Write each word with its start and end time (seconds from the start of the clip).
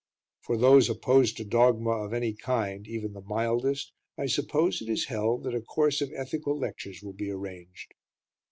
For 0.39 0.57
those 0.57 0.89
opposed 0.89 1.37
to 1.37 1.43
dogma 1.45 1.91
of 1.91 2.11
any 2.11 2.33
kind 2.33 2.87
even 2.87 3.13
the 3.13 3.21
mildest 3.21 3.93
I 4.17 4.25
suppose 4.25 4.81
it 4.81 4.89
is 4.89 5.05
held 5.05 5.43
that 5.43 5.53
a 5.53 5.61
Course 5.61 6.01
of 6.01 6.11
Ethical 6.15 6.57
Lectures 6.57 7.03
will 7.03 7.13
be 7.13 7.29
arranged. 7.29 7.93